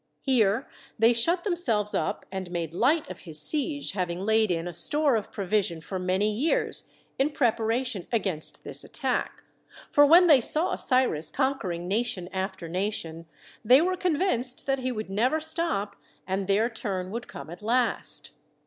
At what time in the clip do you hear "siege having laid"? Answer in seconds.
3.39-4.49